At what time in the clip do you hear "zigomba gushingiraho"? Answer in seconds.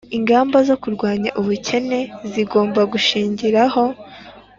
2.31-3.83